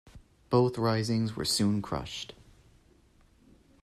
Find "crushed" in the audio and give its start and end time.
1.83-2.33